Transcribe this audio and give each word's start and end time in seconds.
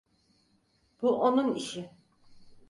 Bu 1.01 1.21
onun 1.21 1.55
işi. 1.55 1.89